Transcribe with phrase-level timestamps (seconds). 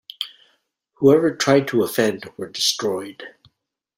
[0.93, 3.23] Who ever tried to offend were destroyed.